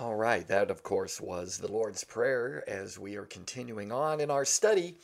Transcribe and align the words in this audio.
All 0.00 0.16
right, 0.16 0.46
that 0.48 0.72
of 0.72 0.82
course 0.82 1.20
was 1.20 1.56
the 1.56 1.70
Lord's 1.70 2.02
Prayer 2.02 2.64
as 2.66 2.98
we 2.98 3.14
are 3.14 3.26
continuing 3.26 3.92
on 3.92 4.20
in 4.20 4.28
our 4.28 4.44
study 4.44 4.96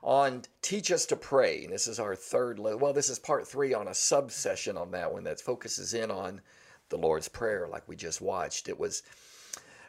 on 0.00 0.42
Teach 0.62 0.92
Us 0.92 1.06
to 1.06 1.16
Pray. 1.16 1.64
And 1.64 1.72
this 1.72 1.88
is 1.88 1.98
our 1.98 2.14
third, 2.14 2.60
le- 2.60 2.76
well, 2.76 2.92
this 2.92 3.10
is 3.10 3.18
part 3.18 3.48
three 3.48 3.74
on 3.74 3.88
a 3.88 3.94
sub-session 3.94 4.76
on 4.76 4.92
that 4.92 5.12
one 5.12 5.24
that 5.24 5.40
focuses 5.40 5.92
in 5.92 6.12
on 6.12 6.40
the 6.88 6.96
Lord's 6.96 7.26
Prayer, 7.26 7.66
like 7.68 7.88
we 7.88 7.96
just 7.96 8.20
watched. 8.20 8.68
It 8.68 8.78
was 8.78 9.02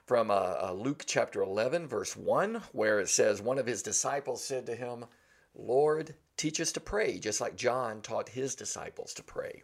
from 0.07 0.31
uh, 0.31 0.55
uh, 0.63 0.73
Luke 0.75 1.03
chapter 1.05 1.43
11, 1.43 1.85
verse 1.85 2.17
1, 2.17 2.59
where 2.71 2.99
it 2.99 3.09
says, 3.09 3.43
One 3.43 3.59
of 3.59 3.67
his 3.67 3.83
disciples 3.83 4.43
said 4.43 4.65
to 4.65 4.75
him, 4.75 5.05
Lord, 5.53 6.15
teach 6.37 6.59
us 6.59 6.71
to 6.71 6.79
pray, 6.79 7.19
just 7.19 7.39
like 7.39 7.55
John 7.55 8.01
taught 8.01 8.29
his 8.29 8.55
disciples 8.55 9.13
to 9.13 9.23
pray. 9.23 9.61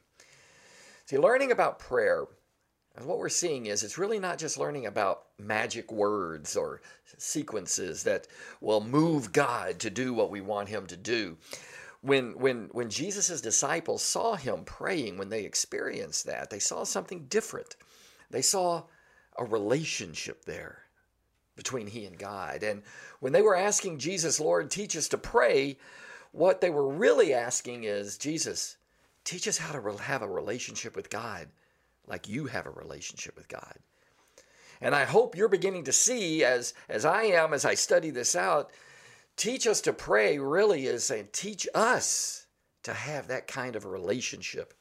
See, 1.08 1.18
learning 1.18 1.52
about 1.52 1.80
prayer 1.80 2.26
and 2.98 3.06
what 3.06 3.18
we're 3.18 3.30
seeing 3.30 3.66
is 3.66 3.84
it's 3.84 3.98
really 3.98 4.20
not 4.20 4.38
just 4.38 4.58
learning 4.58 4.86
about 4.86 5.24
magic 5.38 5.92
words 5.92 6.56
or 6.56 6.82
sequences 7.18 8.04
that 8.04 8.28
will 8.62 8.82
move 8.82 9.34
God 9.34 9.80
to 9.80 9.90
do 9.90 10.14
what 10.14 10.32
we 10.32 10.40
want 10.40 10.70
him 10.70 10.86
to 10.88 10.98
do. 10.98 11.38
When, 12.02 12.38
when, 12.38 12.70
when 12.72 12.90
Jesus' 12.90 13.42
disciples 13.42 14.02
saw 14.02 14.36
him 14.36 14.64
praying, 14.64 15.18
when 15.18 15.30
they 15.30 15.44
experienced 15.44 16.26
that, 16.28 16.50
they 16.50 16.60
saw 16.60 16.84
something 16.84 17.26
different. 17.26 17.76
They 18.30 18.44
saw 18.44 18.84
a 19.38 19.44
relationship 19.44 20.46
there 20.46 20.84
between 21.58 21.88
he 21.88 22.06
and 22.06 22.18
God. 22.18 22.64
And 22.64 22.84
when 23.20 23.34
they 23.34 23.42
were 23.42 23.56
asking 23.56 24.00
Jesus, 24.00 24.40
Lord, 24.40 24.70
teach 24.70 24.96
us 24.96 25.10
to 25.10 25.18
pray, 25.18 25.78
what 26.32 26.62
they 26.62 26.70
were 26.70 26.88
really 26.88 27.34
asking 27.34 27.86
is, 27.86 28.18
Jesus, 28.18 28.78
teach 29.24 29.48
us 29.48 29.58
how 29.58 29.78
to 29.78 29.98
have 29.98 30.22
a 30.22 30.28
relationship 30.28 30.96
with 30.96 31.10
God 31.10 31.48
like 32.08 32.30
you 32.30 32.46
have 32.46 32.66
a 32.66 32.72
relationship 32.72 33.36
with 33.36 33.48
God. 33.48 33.76
And 34.82 34.94
I 34.94 35.06
hope 35.06 35.36
you're 35.36 35.48
beginning 35.48 35.86
to 35.86 35.94
see, 35.94 36.44
as, 36.44 36.74
as 36.90 37.06
I 37.06 37.24
am, 37.24 37.54
as 37.54 37.66
I 37.66 37.76
study 37.76 38.10
this 38.10 38.36
out, 38.36 38.72
teach 39.38 39.68
us 39.68 39.82
to 39.82 39.94
pray 39.94 40.38
really 40.38 40.86
is 40.86 41.06
saying, 41.06 41.30
teach 41.32 41.68
us 41.74 42.46
to 42.84 42.94
have 42.94 43.28
that 43.28 43.48
kind 43.48 43.76
of 43.76 43.86
relationship 43.86 44.74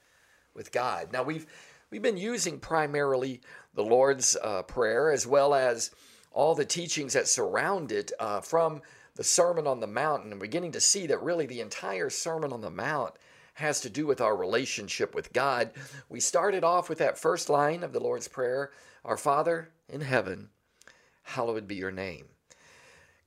with 0.55 0.73
God. 0.73 1.13
Now, 1.13 1.23
we've, 1.23 1.47
we've 1.91 2.03
been 2.03 2.17
using 2.17 2.59
primarily 2.59 3.41
the 3.75 3.85
Lord's 3.85 4.37
uh, 4.43 4.63
Prayer 4.63 5.11
as 5.11 5.27
well 5.27 5.55
as 5.55 5.91
all 6.33 6.55
the 6.55 6.65
teachings 6.65 7.13
that 7.13 7.29
surround 7.29 7.93
it 7.93 8.13
uh, 8.19 8.41
from 8.41 8.83
the 9.15 9.25
Sermon 9.25 9.67
on 9.67 9.79
the 9.79 9.87
Mount, 9.87 10.25
and 10.25 10.41
beginning 10.41 10.73
to 10.73 10.81
see 10.81 11.07
that 11.07 11.23
really 11.23 11.47
the 11.47 11.61
entire 11.61 12.11
Sermon 12.11 12.53
on 12.53 12.61
the 12.61 12.71
Mount 12.71 13.15
has 13.55 13.81
to 13.81 13.91
do 13.91 14.07
with 14.07 14.21
our 14.21 14.37
relationship 14.37 15.15
with 15.15 15.33
God. 15.33 15.71
We 16.09 16.21
started 16.21 16.65
off 16.65 16.89
with 16.89 16.99
that 16.99 17.19
first 17.19 17.49
line 17.49 17.83
of 17.83 17.93
the 17.93 18.01
Lord's 18.01 18.29
Prayer 18.29 18.71
Our 19.05 19.17
Father 19.17 19.71
in 19.89 20.01
heaven, 20.01 20.51
hallowed 21.23 21.67
be 21.67 21.77
your 21.77 21.93
name. 21.93 22.27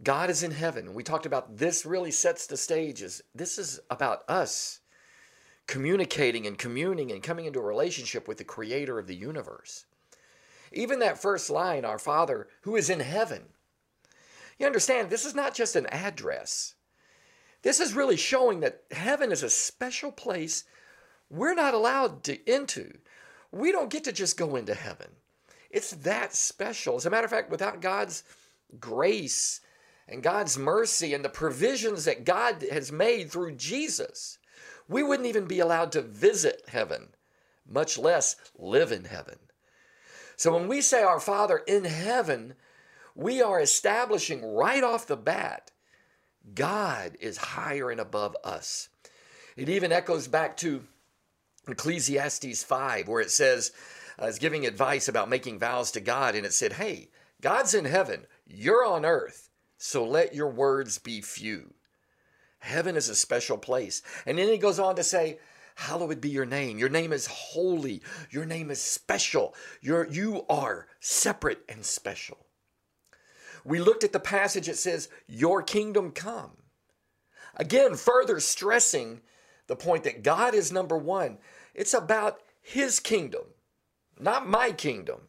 God 0.03 0.30
is 0.30 0.44
in 0.44 0.52
heaven. 0.52 0.94
We 0.94 1.03
talked 1.03 1.25
about 1.25 1.58
this 1.58 1.86
really 1.86 2.11
sets 2.11 2.45
the 2.45 2.58
stage. 2.58 3.02
Is 3.02 3.23
this 3.33 3.58
is 3.58 3.80
about 3.89 4.23
us 4.30 4.80
communicating 5.66 6.45
and 6.45 6.58
communing 6.58 7.11
and 7.11 7.22
coming 7.22 7.45
into 7.45 7.59
a 7.59 7.64
relationship 7.64 8.28
with 8.28 8.38
the 8.38 8.44
creator 8.44 9.00
of 9.00 9.08
the 9.08 9.16
universe. 9.16 9.86
Even 10.72 11.00
that 11.00 11.22
first 11.22 11.50
line, 11.50 11.83
our 11.86 12.00
Father 12.00 12.48
who 12.61 12.75
is 12.75 12.89
in 12.89 13.00
heaven. 13.00 13.44
You 14.59 14.66
understand, 14.66 15.09
this 15.09 15.25
is 15.25 15.36
not 15.36 15.53
just 15.53 15.75
an 15.75 15.86
address. 15.88 16.75
This 17.63 17.80
is 17.80 17.94
really 17.94 18.17
showing 18.17 18.59
that 18.61 18.83
heaven 18.91 19.31
is 19.31 19.44
a 19.44 19.50
special 19.50 20.11
place 20.11 20.63
we're 21.30 21.55
not 21.55 21.73
allowed 21.73 22.23
to 22.25 22.52
into. 22.52 22.99
We 23.52 23.72
don't 23.72 23.89
get 23.89 24.03
to 24.05 24.11
just 24.11 24.38
go 24.38 24.55
into 24.55 24.73
heaven. 24.73 25.08
It's 25.69 25.91
that 25.91 26.33
special. 26.33 26.95
As 26.95 27.05
a 27.05 27.09
matter 27.09 27.25
of 27.25 27.31
fact, 27.31 27.49
without 27.49 27.81
God's 27.81 28.23
grace 28.80 29.61
and 30.08 30.23
God's 30.23 30.58
mercy 30.58 31.14
and 31.14 31.23
the 31.23 31.30
provisions 31.30 32.05
that 32.05 32.23
God 32.23 32.64
has 32.72 32.91
made 32.91 33.30
through 33.30 33.55
Jesus, 33.55 34.37
we 34.87 35.04
wouldn't 35.04 35.27
even 35.27 35.45
be 35.45 35.60
allowed 35.60 35.92
to 35.93 36.02
visit 36.02 36.64
heaven, 36.70 37.10
much 37.67 37.98
less 37.98 38.37
live 38.58 38.92
in 38.92 39.05
heaven. 39.05 39.39
So 40.37 40.54
when 40.54 40.67
we 40.67 40.81
say 40.81 41.04
our 41.04 41.20
Father 41.20 41.58
in 41.67 41.83
heaven, 41.83 42.54
we 43.15 43.42
are 43.42 43.60
establishing 43.60 44.45
right 44.45 44.83
off 44.83 45.08
the 45.08 45.17
bat 45.17 45.71
God 46.53 47.17
is 47.19 47.37
higher 47.37 47.89
and 47.89 47.99
above 47.99 48.35
us. 48.43 48.89
It 49.55 49.69
even 49.69 49.91
echoes 49.91 50.27
back 50.27 50.58
to 50.58 50.83
Ecclesiastes 51.67 52.63
5, 52.63 53.08
where 53.08 53.21
it 53.21 53.31
says, 53.31 53.71
uh, 54.21 54.27
is 54.27 54.39
giving 54.39 54.65
advice 54.65 55.07
about 55.07 55.30
making 55.30 55.59
vows 55.59 55.91
to 55.91 55.99
God, 55.99 56.36
and 56.36 56.45
it 56.45 56.53
said, 56.53 56.73
Hey, 56.73 57.09
God's 57.41 57.73
in 57.73 57.86
heaven, 57.86 58.25
you're 58.45 58.86
on 58.86 59.05
earth, 59.05 59.49
so 59.77 60.05
let 60.05 60.33
your 60.33 60.49
words 60.49 60.97
be 60.97 61.21
few. 61.21 61.73
Heaven 62.59 62.95
is 62.95 63.09
a 63.09 63.15
special 63.15 63.57
place. 63.57 64.02
And 64.25 64.37
then 64.37 64.47
he 64.47 64.57
goes 64.57 64.80
on 64.80 64.95
to 64.95 65.03
say, 65.03 65.39
Hallowed 65.75 66.19
be 66.19 66.30
your 66.30 66.45
name. 66.45 66.80
Your 66.80 66.89
name 66.89 67.13
is 67.13 67.27
holy. 67.27 68.02
Your 68.31 68.45
name 68.45 68.71
is 68.71 68.81
special. 68.81 69.53
You're, 69.80 70.07
you 70.07 70.43
are 70.49 70.87
separate 70.99 71.63
and 71.69 71.86
special. 71.86 72.46
We 73.67 73.80
looked 73.80 74.05
at 74.05 74.14
the 74.14 74.20
passage 74.20 74.67
that 74.67 74.78
says, 74.78 75.10
Your 75.28 75.61
kingdom 75.61 76.11
come. 76.11 76.52
Again, 77.58 77.95
further 77.95 78.39
stressing 78.39 79.20
the 79.67 79.76
point 79.76 80.05
that 80.05 80.23
God 80.23 80.55
is 80.55 80.72
number 80.72 80.98
one. 80.98 81.38
It's 81.76 81.94
about 81.94 82.39
His 82.61 83.02
kingdom, 83.02 83.44
not 84.17 84.48
my 84.48 84.72
kingdom. 84.72 85.20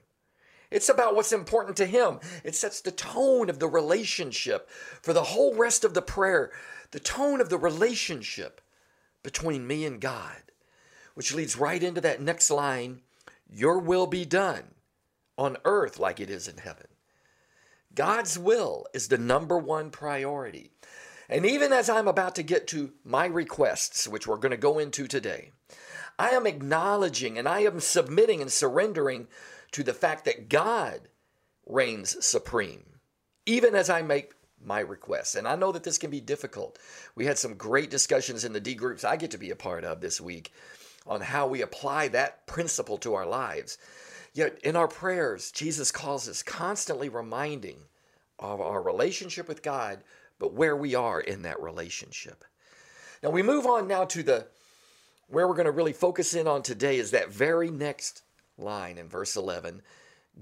It's 0.70 0.88
about 0.88 1.16
what's 1.16 1.32
important 1.32 1.76
to 1.78 1.86
Him. 1.86 2.20
It 2.44 2.54
sets 2.54 2.80
the 2.80 2.92
tone 2.92 3.50
of 3.50 3.58
the 3.58 3.66
relationship 3.66 4.70
for 5.02 5.12
the 5.12 5.24
whole 5.24 5.56
rest 5.56 5.84
of 5.84 5.94
the 5.94 6.02
prayer, 6.02 6.52
the 6.92 7.00
tone 7.00 7.40
of 7.40 7.48
the 7.48 7.58
relationship 7.58 8.60
between 9.24 9.66
me 9.66 9.84
and 9.84 10.00
God, 10.00 10.42
which 11.14 11.34
leads 11.34 11.56
right 11.56 11.82
into 11.82 12.00
that 12.02 12.22
next 12.22 12.50
line 12.50 13.00
Your 13.50 13.80
will 13.80 14.06
be 14.06 14.24
done 14.24 14.74
on 15.36 15.56
earth 15.64 15.98
like 15.98 16.20
it 16.20 16.30
is 16.30 16.46
in 16.46 16.58
heaven. 16.58 16.87
God's 17.94 18.38
will 18.38 18.86
is 18.94 19.08
the 19.08 19.18
number 19.18 19.58
one 19.58 19.90
priority. 19.90 20.70
And 21.28 21.44
even 21.44 21.72
as 21.72 21.90
I'm 21.90 22.08
about 22.08 22.34
to 22.36 22.42
get 22.42 22.66
to 22.68 22.92
my 23.04 23.26
requests, 23.26 24.08
which 24.08 24.26
we're 24.26 24.36
going 24.36 24.50
to 24.50 24.56
go 24.56 24.78
into 24.78 25.06
today, 25.06 25.52
I 26.18 26.30
am 26.30 26.46
acknowledging 26.46 27.38
and 27.38 27.48
I 27.48 27.60
am 27.60 27.80
submitting 27.80 28.40
and 28.40 28.50
surrendering 28.50 29.28
to 29.72 29.82
the 29.82 29.92
fact 29.92 30.24
that 30.24 30.48
God 30.48 31.08
reigns 31.66 32.24
supreme, 32.24 32.84
even 33.46 33.74
as 33.74 33.90
I 33.90 34.02
make 34.02 34.32
my 34.64 34.80
requests. 34.80 35.34
And 35.34 35.46
I 35.46 35.54
know 35.54 35.70
that 35.72 35.84
this 35.84 35.98
can 35.98 36.10
be 36.10 36.20
difficult. 36.20 36.78
We 37.14 37.26
had 37.26 37.38
some 37.38 37.54
great 37.54 37.90
discussions 37.90 38.44
in 38.44 38.52
the 38.52 38.60
D 38.60 38.74
groups 38.74 39.04
I 39.04 39.16
get 39.16 39.30
to 39.32 39.38
be 39.38 39.50
a 39.50 39.56
part 39.56 39.84
of 39.84 40.00
this 40.00 40.20
week 40.20 40.52
on 41.06 41.20
how 41.20 41.46
we 41.46 41.62
apply 41.62 42.08
that 42.08 42.46
principle 42.46 42.98
to 42.98 43.14
our 43.14 43.26
lives. 43.26 43.78
Yet 44.34 44.58
in 44.62 44.76
our 44.76 44.88
prayers, 44.88 45.50
Jesus 45.50 45.90
calls 45.90 46.28
us 46.28 46.42
constantly 46.42 47.08
reminding 47.08 47.78
of 48.38 48.60
our 48.60 48.82
relationship 48.82 49.48
with 49.48 49.62
God, 49.62 50.00
but 50.38 50.52
where 50.52 50.76
we 50.76 50.94
are 50.94 51.20
in 51.20 51.42
that 51.42 51.60
relationship. 51.60 52.44
Now 53.22 53.30
we 53.30 53.42
move 53.42 53.66
on 53.66 53.88
now 53.88 54.04
to 54.06 54.22
the 54.22 54.46
where 55.28 55.46
we're 55.46 55.54
going 55.54 55.66
to 55.66 55.72
really 55.72 55.92
focus 55.92 56.34
in 56.34 56.46
on 56.46 56.62
today 56.62 56.96
is 56.96 57.10
that 57.10 57.30
very 57.30 57.70
next 57.70 58.22
line 58.56 58.96
in 58.98 59.08
verse 59.08 59.36
11 59.36 59.82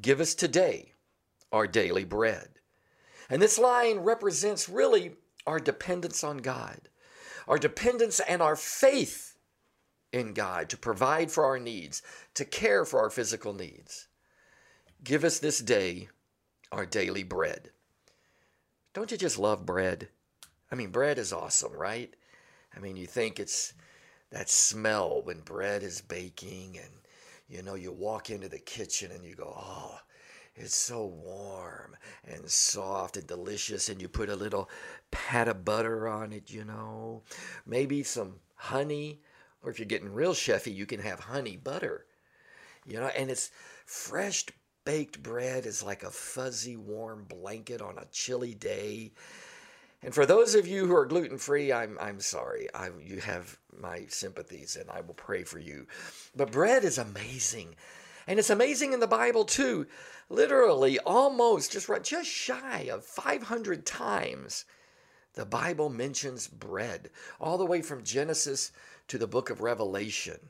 Give 0.00 0.20
us 0.20 0.34
today 0.34 0.92
our 1.52 1.66
daily 1.66 2.04
bread. 2.04 2.48
And 3.30 3.40
this 3.40 3.58
line 3.58 4.00
represents 4.00 4.68
really 4.68 5.12
our 5.46 5.58
dependence 5.58 6.22
on 6.22 6.38
God, 6.38 6.88
our 7.48 7.58
dependence 7.58 8.20
and 8.20 8.42
our 8.42 8.56
faith 8.56 9.35
in 10.16 10.32
God 10.32 10.68
to 10.70 10.76
provide 10.76 11.30
for 11.30 11.44
our 11.44 11.58
needs, 11.58 12.02
to 12.34 12.44
care 12.44 12.84
for 12.84 13.00
our 13.00 13.10
physical 13.10 13.52
needs. 13.52 14.08
Give 15.04 15.24
us 15.24 15.38
this 15.38 15.60
day 15.60 16.08
our 16.72 16.86
daily 16.86 17.22
bread. 17.22 17.70
Don't 18.94 19.10
you 19.10 19.16
just 19.16 19.38
love 19.38 19.66
bread? 19.66 20.08
I 20.72 20.74
mean, 20.74 20.90
bread 20.90 21.18
is 21.18 21.32
awesome, 21.32 21.72
right? 21.72 22.12
I 22.76 22.80
mean, 22.80 22.96
you 22.96 23.06
think 23.06 23.38
it's 23.38 23.74
that 24.30 24.48
smell 24.48 25.22
when 25.22 25.40
bread 25.40 25.82
is 25.82 26.00
baking 26.00 26.78
and 26.82 26.90
you 27.48 27.62
know, 27.62 27.74
you 27.74 27.92
walk 27.92 28.30
into 28.30 28.48
the 28.48 28.58
kitchen 28.58 29.12
and 29.12 29.24
you 29.24 29.34
go, 29.34 29.54
oh, 29.56 29.98
it's 30.56 30.74
so 30.74 31.06
warm 31.06 31.96
and 32.24 32.50
soft 32.50 33.16
and 33.16 33.26
delicious, 33.26 33.88
and 33.88 34.00
you 34.00 34.08
put 34.08 34.28
a 34.28 34.36
little 34.36 34.68
pat 35.10 35.48
of 35.48 35.64
butter 35.64 36.08
on 36.08 36.32
it, 36.32 36.50
you 36.50 36.64
know, 36.64 37.22
maybe 37.66 38.02
some 38.02 38.36
honey 38.56 39.20
or 39.66 39.70
if 39.70 39.80
you're 39.80 39.86
getting 39.86 40.12
real 40.12 40.32
chefy, 40.32 40.72
you 40.72 40.86
can 40.86 41.00
have 41.00 41.18
honey 41.18 41.56
butter. 41.56 42.06
You 42.86 43.00
know, 43.00 43.08
and 43.08 43.28
it's 43.32 43.50
fresh 43.84 44.44
baked 44.84 45.20
bread 45.20 45.66
is 45.66 45.82
like 45.82 46.04
a 46.04 46.10
fuzzy 46.10 46.76
warm 46.76 47.24
blanket 47.24 47.82
on 47.82 47.98
a 47.98 48.06
chilly 48.12 48.54
day. 48.54 49.10
And 50.02 50.14
for 50.14 50.24
those 50.24 50.54
of 50.54 50.68
you 50.68 50.86
who 50.86 50.94
are 50.94 51.04
gluten 51.04 51.36
free, 51.36 51.72
I'm, 51.72 51.98
I'm 52.00 52.20
sorry. 52.20 52.68
I, 52.72 52.90
you 53.02 53.18
have 53.18 53.58
my 53.76 54.06
sympathies 54.08 54.76
and 54.76 54.88
I 54.88 55.00
will 55.00 55.14
pray 55.14 55.42
for 55.42 55.58
you. 55.58 55.88
But 56.36 56.52
bread 56.52 56.84
is 56.84 56.96
amazing. 56.96 57.74
And 58.28 58.38
it's 58.38 58.50
amazing 58.50 58.92
in 58.92 59.00
the 59.00 59.08
Bible 59.08 59.44
too. 59.44 59.88
Literally, 60.28 61.00
almost 61.00 61.72
just 61.72 61.90
just 62.04 62.30
shy 62.30 62.88
of 62.92 63.04
500 63.04 63.84
times, 63.84 64.64
the 65.36 65.46
Bible 65.46 65.88
mentions 65.88 66.48
bread, 66.48 67.10
all 67.38 67.56
the 67.58 67.66
way 67.66 67.82
from 67.82 68.02
Genesis 68.02 68.72
to 69.08 69.18
the 69.18 69.26
book 69.26 69.50
of 69.50 69.60
Revelation. 69.60 70.40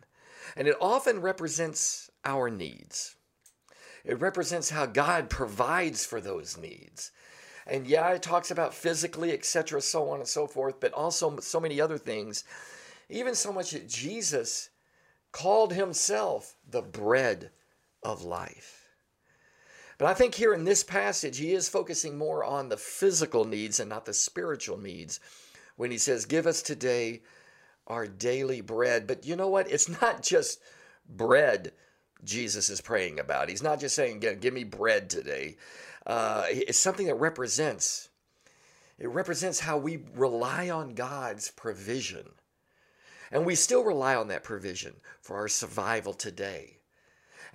And 0.57 0.67
it 0.67 0.77
often 0.81 1.21
represents 1.21 2.11
our 2.25 2.49
needs. 2.49 3.17
It 4.05 4.21
represents 4.21 4.71
how 4.71 4.87
God 4.87 5.29
provides 5.29 6.07
for 6.07 6.21
those 6.21 6.57
needs. 6.57 7.11
And 7.67 7.87
yeah, 7.87 8.09
it 8.11 8.23
talks 8.23 8.53
about 8.53 8.75
physically, 8.75 9.33
etc., 9.33 9.83
so 9.83 10.09
on 10.11 10.21
and 10.21 10.29
so 10.29 10.47
forth, 10.47 10.79
but 10.79 10.93
also 10.93 11.41
so 11.41 11.59
many 11.59 11.81
other 11.81 11.99
things. 11.99 12.45
Even 13.09 13.35
so 13.35 13.53
much 13.53 13.73
that 13.73 13.89
Jesus 13.89 14.71
called 15.33 15.73
himself 15.73 16.57
the 16.69 16.83
bread 16.83 17.51
of 18.05 18.23
life. 18.23 18.76
But 19.99 20.09
I 20.09 20.15
think 20.15 20.35
here 20.35 20.53
in 20.53 20.65
this 20.65 20.85
passage, 20.85 21.39
he 21.39 21.53
is 21.53 21.69
focusing 21.69 22.19
more 22.19 22.45
on 22.45 22.69
the 22.69 22.77
physical 22.77 23.45
needs 23.45 23.81
and 23.81 23.89
not 23.89 24.05
the 24.05 24.13
spiritual 24.15 24.77
needs 24.77 25.21
when 25.77 25.91
he 25.91 25.99
says, 25.99 26.27
Give 26.27 26.47
us 26.47 26.63
today 26.63 27.23
our 27.87 28.07
daily 28.07 28.61
bread. 28.61 29.07
But 29.07 29.25
you 29.25 29.37
know 29.37 29.49
what? 29.49 29.71
It's 29.71 29.89
not 30.03 30.23
just 30.23 30.61
bread 31.09 31.73
Jesus 32.25 32.69
is 32.69 32.81
praying 32.81 33.21
about. 33.21 33.49
He's 33.49 33.63
not 33.63 33.81
just 33.81 33.95
saying, 33.95 34.21
Give 34.21 34.53
me 34.53 34.65
bread 34.65 35.09
today. 35.09 35.57
Uh, 36.07 36.45
it's 36.49 36.79
something 36.79 37.07
that 37.07 37.15
represents. 37.15 38.11
It 38.99 39.09
represents 39.09 39.61
how 39.61 39.79
we 39.79 40.05
rely 40.15 40.71
on 40.71 40.95
God's 40.95 41.51
provision. 41.51 42.31
And 43.31 43.45
we 43.45 43.55
still 43.55 43.83
rely 43.83 44.15
on 44.15 44.29
that 44.29 44.45
provision 44.45 44.95
for 45.21 45.37
our 45.37 45.49
survival 45.49 46.15
today. 46.15 46.76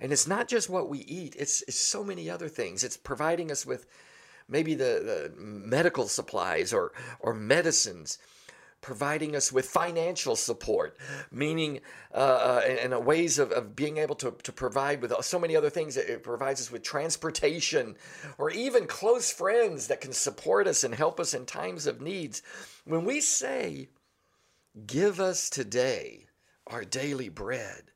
And 0.02 0.12
it's 0.12 0.26
not 0.26 0.48
just 0.48 0.68
what 0.68 0.88
we 0.88 0.98
eat, 0.98 1.36
it's, 1.38 1.62
it's 1.62 1.78
so 1.78 2.02
many 2.02 2.28
other 2.28 2.48
things. 2.48 2.82
It's 2.82 2.96
providing 2.96 3.52
us 3.52 3.64
with 3.64 3.86
maybe 4.48 4.74
the, 4.74 5.30
the 5.36 5.40
medical 5.40 6.08
supplies 6.08 6.72
or, 6.72 6.92
or 7.20 7.32
medicines 7.32 8.18
providing 8.80 9.36
us 9.36 9.52
with 9.52 9.64
financial 9.64 10.34
support, 10.34 10.98
meaning 11.30 11.80
uh, 12.12 12.16
uh 12.16 12.62
and, 12.66 12.92
and, 12.92 13.06
ways 13.06 13.38
of, 13.38 13.52
of 13.52 13.76
being 13.76 13.98
able 13.98 14.16
to, 14.16 14.34
to 14.42 14.50
provide 14.50 15.00
with 15.00 15.14
so 15.20 15.38
many 15.38 15.54
other 15.54 15.70
things. 15.70 15.96
It 15.96 16.24
provides 16.24 16.60
us 16.60 16.72
with 16.72 16.82
transportation 16.82 17.94
or 18.38 18.50
even 18.50 18.88
close 18.88 19.30
friends 19.30 19.86
that 19.86 20.00
can 20.00 20.12
support 20.12 20.66
us 20.66 20.82
and 20.82 20.92
help 20.92 21.20
us 21.20 21.32
in 21.32 21.46
times 21.46 21.86
of 21.86 22.00
needs. 22.00 22.42
When 22.84 23.04
we 23.04 23.20
say, 23.20 23.88
Give 24.86 25.20
us 25.20 25.48
today 25.48 26.26
our 26.66 26.84
daily 26.84 27.28
bread, 27.28 27.91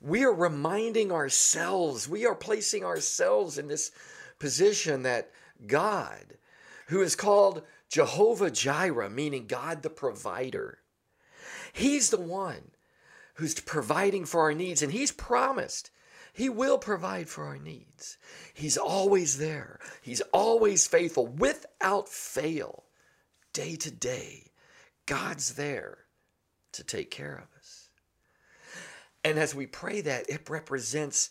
we 0.00 0.24
are 0.24 0.32
reminding 0.32 1.10
ourselves, 1.10 2.08
we 2.08 2.26
are 2.26 2.34
placing 2.34 2.84
ourselves 2.84 3.58
in 3.58 3.68
this 3.68 3.90
position 4.38 5.02
that 5.02 5.30
God, 5.66 6.36
who 6.88 7.00
is 7.02 7.16
called 7.16 7.62
Jehovah 7.88 8.50
Jireh, 8.50 9.10
meaning 9.10 9.46
God 9.46 9.82
the 9.82 9.90
provider. 9.90 10.78
He's 11.72 12.10
the 12.10 12.20
one 12.20 12.70
who's 13.34 13.58
providing 13.60 14.24
for 14.24 14.42
our 14.42 14.54
needs, 14.54 14.82
and 14.82 14.92
He's 14.92 15.12
promised 15.12 15.90
He 16.32 16.48
will 16.48 16.78
provide 16.78 17.28
for 17.28 17.44
our 17.44 17.58
needs. 17.58 18.18
He's 18.54 18.76
always 18.76 19.38
there, 19.38 19.80
He's 20.02 20.20
always 20.32 20.86
faithful 20.86 21.26
without 21.26 22.08
fail, 22.08 22.84
day 23.52 23.76
to 23.76 23.90
day. 23.90 24.52
God's 25.06 25.54
there 25.54 25.98
to 26.72 26.84
take 26.84 27.10
care 27.10 27.34
of 27.34 27.57
us. 27.57 27.57
And 29.24 29.38
as 29.38 29.54
we 29.54 29.66
pray 29.66 30.00
that, 30.02 30.28
it 30.28 30.48
represents 30.48 31.30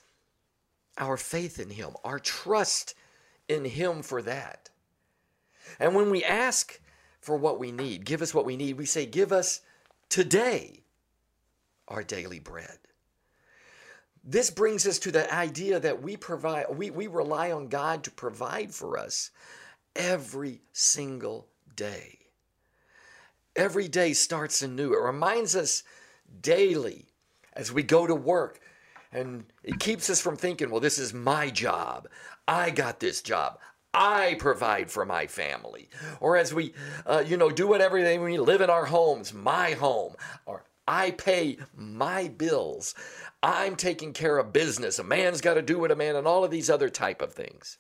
our 0.98 1.18
faith 1.18 1.60
in 1.60 1.70
Him, 1.70 1.92
our 2.04 2.20
trust 2.20 2.96
in 3.48 3.66
Him 3.66 4.02
for 4.02 4.22
that. 4.22 4.70
And 5.80 5.96
when 5.96 6.10
we 6.10 6.24
ask 6.24 6.80
for 7.22 7.38
what 7.38 7.60
we 7.60 7.72
need, 7.72 8.06
give 8.06 8.22
us 8.22 8.34
what 8.34 8.46
we 8.46 8.58
need, 8.58 8.78
we 8.78 8.86
say, 8.86 9.06
Give 9.06 9.32
us 9.32 9.62
today 10.10 10.82
our 11.88 12.04
daily 12.04 12.40
bread. 12.40 12.78
This 14.24 14.50
brings 14.50 14.86
us 14.86 15.00
to 15.00 15.12
the 15.12 15.34
idea 15.34 15.80
that 15.80 16.02
we 16.02 16.18
provide, 16.18 16.66
we, 16.76 16.90
we 16.90 17.08
rely 17.08 17.52
on 17.52 17.70
God 17.70 18.04
to 18.04 18.12
provide 18.12 18.74
for 18.74 18.98
us 18.98 19.32
every 19.96 20.62
single 20.74 21.48
day. 21.76 22.20
Every 23.56 23.88
day 23.88 24.14
starts 24.14 24.62
anew. 24.62 24.94
It 24.94 25.02
reminds 25.02 25.56
us 25.56 25.84
daily 26.42 27.07
as 27.58 27.74
we 27.74 27.84
go 27.84 28.08
to 28.08 28.16
work. 28.16 28.62
And 29.12 29.46
it 29.64 29.80
keeps 29.80 30.10
us 30.10 30.22
from 30.22 30.38
thinking, 30.38 30.70
well, 30.70 30.80
this 30.80 31.00
is 31.00 31.14
my 31.14 31.50
job. 31.50 32.08
I 32.48 32.70
got 32.70 33.00
this 33.00 33.22
job. 33.22 33.60
I 33.94 34.36
provide 34.38 34.92
for 34.92 35.06
my 35.06 35.28
family. 35.28 35.90
Or 36.20 36.38
as 36.38 36.54
we, 36.54 36.74
uh, 37.06 37.24
you 37.26 37.36
know, 37.36 37.50
do 37.50 37.68
whatever 37.68 38.02
they, 38.02 38.20
we 38.20 38.38
live 38.38 38.62
in 38.62 38.70
our 38.70 38.86
homes, 38.86 39.34
my 39.34 39.72
home, 39.72 40.16
or 40.46 40.66
I 40.88 41.12
pay 41.12 41.58
my 41.76 42.28
bills. 42.28 42.94
I'm 43.42 43.76
taking 43.76 44.14
care 44.14 44.38
of 44.38 44.54
business. 44.54 45.00
A 45.00 45.04
man's 45.04 45.42
got 45.42 45.56
to 45.56 45.62
do 45.62 45.80
what 45.80 45.92
a 45.92 45.96
man, 45.96 46.16
and 46.16 46.28
all 46.28 46.44
of 46.44 46.52
these 46.52 46.70
other 46.70 46.90
type 46.90 47.22
of 47.22 47.34
things. 47.34 47.78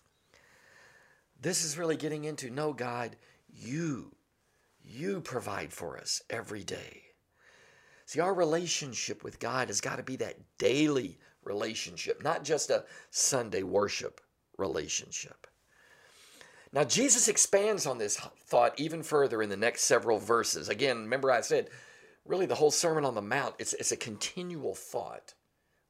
This 1.39 1.63
is 1.63 1.77
really 1.77 1.97
getting 1.97 2.23
into 2.23 2.49
no, 2.49 2.73
God, 2.73 3.15
you, 3.47 4.15
you 4.83 5.21
provide 5.21 5.71
for 5.71 5.97
us 5.97 6.21
every 6.29 6.63
day. 6.63 7.06
See, 8.07 8.21
our 8.21 8.33
relationship 8.33 9.21
with 9.25 9.37
God 9.37 9.67
has 9.67 9.81
got 9.81 9.97
to 9.97 10.03
be 10.03 10.15
that 10.15 10.37
daily 10.57 11.19
relationship, 11.43 12.23
not 12.23 12.45
just 12.45 12.69
a 12.69 12.85
Sunday 13.11 13.63
worship 13.63 14.21
relationship. 14.57 15.45
Now, 16.71 16.85
Jesus 16.85 17.27
expands 17.27 17.85
on 17.85 17.97
this 17.97 18.17
thought 18.45 18.79
even 18.79 19.03
further 19.03 19.41
in 19.41 19.49
the 19.49 19.57
next 19.57 19.83
several 19.83 20.19
verses. 20.19 20.69
Again, 20.69 20.99
remember 20.99 21.29
I 21.29 21.41
said, 21.41 21.69
really, 22.23 22.45
the 22.45 22.55
whole 22.55 22.71
Sermon 22.71 23.03
on 23.03 23.13
the 23.13 23.21
Mount, 23.21 23.55
it's, 23.59 23.73
it's 23.73 23.91
a 23.91 23.97
continual 23.97 24.73
thought 24.73 25.33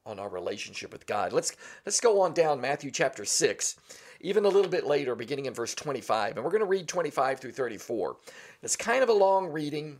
on 0.03 0.17
our 0.17 0.29
relationship 0.29 0.91
with 0.91 1.05
God. 1.05 1.33
Let's, 1.33 1.55
let's 1.85 1.99
go 1.99 2.21
on 2.21 2.33
down 2.33 2.59
Matthew 2.59 2.89
chapter 2.89 3.25
6, 3.25 3.75
even 4.21 4.43
a 4.43 4.49
little 4.49 4.71
bit 4.71 4.87
later, 4.87 5.13
beginning 5.13 5.45
in 5.45 5.53
verse 5.53 5.75
25. 5.75 6.35
And 6.35 6.43
we're 6.43 6.49
going 6.49 6.61
to 6.61 6.65
read 6.65 6.87
25 6.87 7.39
through 7.39 7.51
34. 7.51 8.17
It's 8.63 8.75
kind 8.75 9.03
of 9.03 9.09
a 9.09 9.13
long 9.13 9.47
reading. 9.47 9.99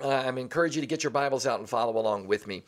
Uh, 0.00 0.08
I'm 0.08 0.38
encourage 0.38 0.74
you 0.74 0.80
to 0.80 0.86
get 0.86 1.02
your 1.02 1.10
Bibles 1.10 1.46
out 1.46 1.60
and 1.60 1.68
follow 1.68 1.98
along 1.98 2.26
with 2.26 2.46
me. 2.46 2.64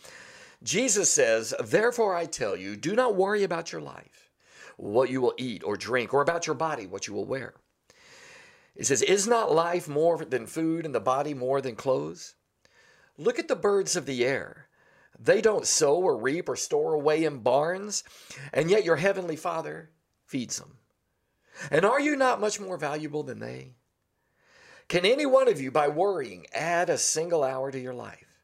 Jesus 0.63 1.11
says, 1.11 1.55
Therefore 1.63 2.15
I 2.15 2.27
tell 2.27 2.57
you, 2.57 2.77
do 2.77 2.95
not 2.95 3.17
worry 3.17 3.45
about 3.45 3.73
your 3.73 3.81
life 3.81 4.31
what 4.77 5.11
you 5.11 5.21
will 5.21 5.35
eat 5.37 5.63
or 5.65 5.77
drink, 5.77 6.13
or 6.13 6.21
about 6.21 6.47
your 6.47 6.55
body, 6.55 6.87
what 6.87 7.07
you 7.07 7.15
will 7.15 7.25
wear. 7.25 7.55
It 8.75 8.87
says, 8.87 9.03
Is 9.03 9.27
not 9.27 9.53
life 9.53 9.89
more 9.89 10.25
than 10.25 10.47
food 10.47 10.85
and 10.85 10.95
the 10.95 11.01
body 11.01 11.35
more 11.35 11.61
than 11.61 11.77
clothes? 11.77 12.35
Look 13.17 13.39
at 13.39 13.49
the 13.49 13.57
birds 13.57 13.95
of 13.95 14.07
the 14.07 14.25
air. 14.25 14.69
They 15.19 15.41
don't 15.41 15.67
sow 15.67 15.97
or 15.97 16.17
reap 16.17 16.49
or 16.49 16.57
store 16.57 16.95
away 16.95 17.25
in 17.25 17.39
barns, 17.39 18.03
and 18.53 18.69
yet 18.69 18.85
your 18.85 18.97
heavenly 18.97 19.37
Father 19.37 19.91
feeds 20.27 20.59
them. 20.59 20.79
And 21.71 21.85
are 21.85 22.01
you 22.01 22.17
not 22.17 22.41
much 22.41 22.59
more 22.59 22.77
valuable 22.77 23.23
than 23.23 23.39
they? 23.39 23.75
Can 24.89 25.07
any 25.07 25.27
one 25.27 25.49
of 25.49 25.61
you, 25.61 25.71
by 25.71 25.89
worrying, 25.89 26.47
add 26.53 26.91
a 26.91 26.99
single 26.99 27.43
hour 27.43 27.71
to 27.71 27.79
your 27.79 27.95
life? 27.95 28.41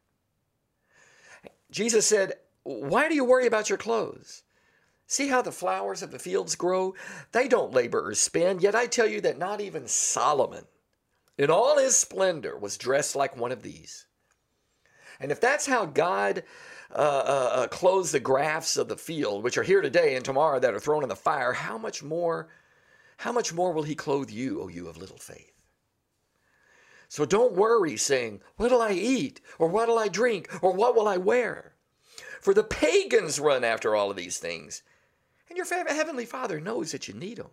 Jesus 1.70 2.06
said, 2.06 2.34
Why 2.62 3.08
do 3.08 3.14
you 3.14 3.24
worry 3.24 3.46
about 3.46 3.68
your 3.68 3.78
clothes? 3.78 4.42
See 5.06 5.28
how 5.28 5.42
the 5.42 5.52
flowers 5.52 6.02
of 6.02 6.12
the 6.12 6.18
fields 6.18 6.54
grow? 6.54 6.94
They 7.32 7.48
don't 7.48 7.74
labor 7.74 8.08
or 8.08 8.14
spin, 8.14 8.60
yet 8.60 8.74
I 8.74 8.86
tell 8.86 9.06
you 9.06 9.20
that 9.22 9.38
not 9.38 9.60
even 9.60 9.88
Solomon, 9.88 10.66
in 11.36 11.50
all 11.50 11.78
his 11.78 11.96
splendor, 11.96 12.56
was 12.56 12.78
dressed 12.78 13.16
like 13.16 13.36
one 13.36 13.52
of 13.52 13.62
these. 13.62 14.06
And 15.18 15.32
if 15.32 15.40
that's 15.40 15.66
how 15.66 15.84
God 15.84 16.44
uh, 16.94 16.98
uh, 16.98 17.50
uh, 17.54 17.66
clothes 17.68 18.12
the 18.12 18.20
grass 18.20 18.76
of 18.76 18.88
the 18.88 18.96
field, 18.96 19.44
which 19.44 19.58
are 19.58 19.62
here 19.62 19.80
today 19.80 20.16
and 20.16 20.24
tomorrow 20.24 20.58
that 20.58 20.74
are 20.74 20.80
thrown 20.80 21.02
in 21.02 21.08
the 21.08 21.16
fire, 21.16 21.52
how 21.52 21.76
much 21.76 22.02
more, 22.02 22.48
how 23.18 23.32
much 23.32 23.52
more 23.52 23.72
will 23.72 23.82
he 23.82 23.94
clothe 23.94 24.30
you, 24.30 24.62
O 24.62 24.68
you 24.68 24.88
of 24.88 24.96
little 24.96 25.18
faith? 25.18 25.59
So 27.10 27.26
don't 27.26 27.52
worry 27.52 27.98
saying, 27.98 28.40
What'll 28.56 28.80
I 28.80 28.92
eat? 28.92 29.42
Or 29.58 29.68
what'll 29.68 29.98
I 29.98 30.08
drink? 30.08 30.48
Or 30.62 30.72
what 30.72 30.94
will 30.94 31.08
I 31.08 31.18
wear? 31.18 31.74
For 32.40 32.54
the 32.54 32.64
pagans 32.64 33.38
run 33.38 33.64
after 33.64 33.94
all 33.94 34.10
of 34.10 34.16
these 34.16 34.38
things 34.38 34.82
and 35.50 35.56
your 35.56 35.66
Heavenly 35.66 36.24
Father 36.24 36.60
knows 36.60 36.92
that 36.92 37.08
you 37.08 37.14
need 37.14 37.38
them. 37.38 37.50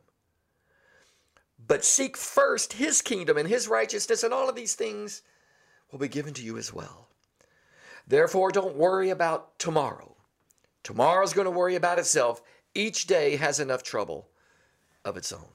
But 1.68 1.84
seek 1.84 2.16
first 2.16 2.74
His 2.74 3.02
kingdom 3.02 3.38
and 3.38 3.50
His 3.50 3.68
righteousness, 3.68 4.24
and 4.24 4.34
all 4.34 4.48
of 4.48 4.56
these 4.56 4.76
things 4.76 5.24
will 5.92 6.00
be 6.00 6.08
given 6.08 6.34
to 6.36 6.44
you 6.44 6.58
as 6.58 6.72
well. 6.72 7.08
Therefore, 8.08 8.52
don't 8.52 8.76
worry 8.76 9.10
about 9.10 9.58
tomorrow. 9.58 10.16
Tomorrow's 10.84 11.34
going 11.34 11.46
to 11.46 11.52
worry 11.52 11.76
about 11.76 12.00
itself. 12.00 12.42
Each 12.76 13.08
day 13.08 13.36
has 13.36 13.60
enough 13.60 13.82
trouble 13.82 14.30
of 15.04 15.18
its 15.18 15.34
own. 15.34 15.50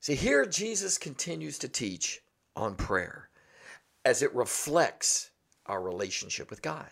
See, 0.00 0.16
here 0.16 0.44
Jesus 0.44 0.98
continues 0.98 1.58
to 1.60 1.68
teach 1.68 2.20
on 2.56 2.74
prayer 2.74 3.28
as 4.04 4.22
it 4.22 4.34
reflects 4.34 5.30
our 5.66 5.80
relationship 5.80 6.50
with 6.50 6.62
God. 6.62 6.90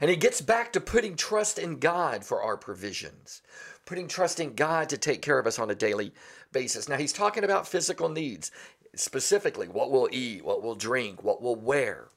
And 0.00 0.10
he 0.10 0.16
gets 0.16 0.40
back 0.40 0.72
to 0.72 0.80
putting 0.80 1.16
trust 1.16 1.58
in 1.58 1.78
God 1.78 2.24
for 2.24 2.42
our 2.42 2.56
provisions, 2.56 3.42
putting 3.84 4.08
trust 4.08 4.40
in 4.40 4.54
God 4.54 4.88
to 4.88 4.98
take 4.98 5.20
care 5.22 5.38
of 5.38 5.46
us 5.46 5.58
on 5.58 5.70
a 5.70 5.74
daily 5.74 6.12
basis. 6.52 6.88
Now, 6.88 6.96
he's 6.96 7.12
talking 7.12 7.44
about 7.44 7.68
physical 7.68 8.08
needs, 8.08 8.50
specifically 8.94 9.68
what 9.68 9.90
we'll 9.90 10.08
eat, 10.10 10.44
what 10.44 10.62
we'll 10.62 10.74
drink, 10.74 11.22
what 11.22 11.42
we'll 11.42 11.56
wear. 11.56 12.08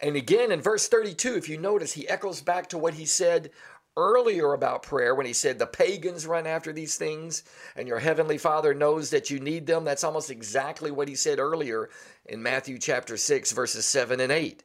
And 0.00 0.16
again, 0.16 0.52
in 0.52 0.60
verse 0.60 0.88
32, 0.88 1.36
if 1.36 1.48
you 1.48 1.56
notice, 1.56 1.92
he 1.92 2.08
echoes 2.08 2.42
back 2.42 2.68
to 2.68 2.78
what 2.78 2.94
he 2.94 3.06
said 3.06 3.50
earlier 3.96 4.52
about 4.52 4.82
prayer 4.82 5.14
when 5.14 5.26
he 5.26 5.32
said, 5.32 5.58
The 5.58 5.66
pagans 5.66 6.26
run 6.26 6.46
after 6.46 6.72
these 6.72 6.96
things, 6.96 7.42
and 7.76 7.88
your 7.88 7.98
heavenly 7.98 8.38
Father 8.38 8.74
knows 8.74 9.10
that 9.10 9.30
you 9.30 9.40
need 9.40 9.66
them. 9.66 9.84
That's 9.84 10.04
almost 10.04 10.30
exactly 10.30 10.90
what 10.90 11.08
he 11.08 11.14
said 11.14 11.38
earlier 11.38 11.88
in 12.26 12.42
Matthew 12.42 12.78
chapter 12.78 13.16
6, 13.16 13.52
verses 13.52 13.86
7 13.86 14.20
and 14.20 14.32
8. 14.32 14.62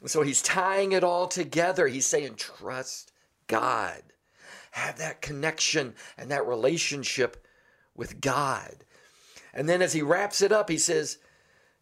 And 0.00 0.10
so 0.10 0.22
he's 0.22 0.42
tying 0.42 0.92
it 0.92 1.04
all 1.04 1.26
together. 1.26 1.86
He's 1.86 2.06
saying, 2.06 2.36
Trust 2.36 3.12
God. 3.46 4.02
Have 4.72 4.98
that 4.98 5.22
connection 5.22 5.94
and 6.16 6.30
that 6.30 6.46
relationship 6.46 7.46
with 7.96 8.20
God. 8.20 8.84
And 9.54 9.68
then 9.68 9.82
as 9.82 9.92
he 9.92 10.02
wraps 10.02 10.42
it 10.42 10.52
up, 10.52 10.68
he 10.68 10.78
says, 10.78 11.18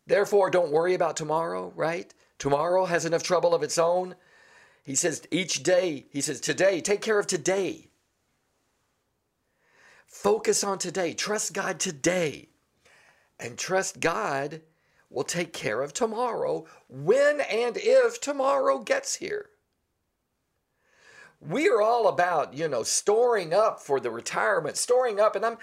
Therefore, 0.06 0.50
don't 0.50 0.72
worry 0.72 0.94
about 0.94 1.16
tomorrow, 1.16 1.72
right? 1.74 2.12
Tomorrow 2.38 2.86
has 2.86 3.04
enough 3.04 3.22
trouble 3.22 3.54
of 3.54 3.62
its 3.62 3.76
own. 3.76 4.14
He 4.86 4.94
says, 4.94 5.26
each 5.32 5.64
day, 5.64 6.06
he 6.12 6.20
says, 6.20 6.40
today, 6.40 6.80
take 6.80 7.00
care 7.00 7.18
of 7.18 7.26
today. 7.26 7.90
Focus 10.06 10.62
on 10.62 10.78
today. 10.78 11.12
Trust 11.12 11.52
God 11.52 11.80
today. 11.80 12.50
And 13.40 13.58
trust 13.58 13.98
God 13.98 14.62
will 15.10 15.24
take 15.24 15.52
care 15.52 15.82
of 15.82 15.92
tomorrow 15.92 16.66
when 16.88 17.40
and 17.40 17.76
if 17.76 18.20
tomorrow 18.20 18.78
gets 18.78 19.16
here. 19.16 19.46
We 21.40 21.68
are 21.68 21.82
all 21.82 22.06
about, 22.06 22.54
you 22.54 22.68
know, 22.68 22.84
storing 22.84 23.52
up 23.52 23.80
for 23.80 23.98
the 23.98 24.12
retirement, 24.12 24.76
storing 24.76 25.18
up. 25.18 25.34
And 25.34 25.44
I'm, 25.44 25.58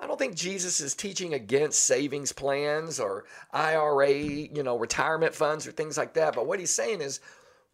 I 0.00 0.08
don't 0.08 0.18
think 0.18 0.34
Jesus 0.34 0.80
is 0.80 0.96
teaching 0.96 1.32
against 1.32 1.84
savings 1.84 2.32
plans 2.32 2.98
or 2.98 3.24
IRA, 3.52 4.12
you 4.12 4.64
know, 4.64 4.76
retirement 4.76 5.32
funds 5.32 5.64
or 5.64 5.70
things 5.70 5.96
like 5.96 6.14
that. 6.14 6.34
But 6.34 6.48
what 6.48 6.58
he's 6.58 6.74
saying 6.74 7.02
is, 7.02 7.20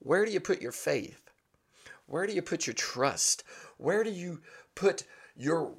where 0.01 0.25
do 0.25 0.33
you 0.33 0.41
put 0.41 0.61
your 0.61 0.73
faith? 0.73 1.31
Where 2.07 2.27
do 2.27 2.33
you 2.33 2.43
put 2.43 2.67
your 2.67 2.75
trust? 2.75 3.45
Where 3.79 4.03
do 4.03 4.11
you 4.11 4.41
put 4.75 5.05
your 5.37 5.75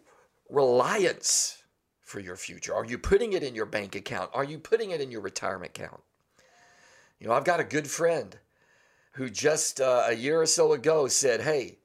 reliance 0.49 1.61
for 1.99 2.19
your 2.19 2.37
future? 2.37 2.73
Are 2.73 2.85
you 2.85 2.97
putting 2.97 3.33
it 3.33 3.43
in 3.43 3.53
your 3.53 3.65
bank 3.65 3.95
account? 3.95 4.31
Are 4.33 4.43
you 4.43 4.57
putting 4.57 4.91
it 4.91 5.01
in 5.01 5.11
your 5.11 5.21
retirement 5.21 5.77
account? 5.77 6.01
You 7.19 7.27
know, 7.27 7.33
I've 7.33 7.43
got 7.43 7.59
a 7.59 7.65
good 7.65 7.87
friend 7.87 8.37
who 9.13 9.29
just 9.29 9.81
uh, 9.81 10.05
a 10.07 10.15
year 10.15 10.41
or 10.41 10.45
so 10.45 10.71
ago 10.73 11.07
said, 11.07 11.41
Hey, 11.41 11.79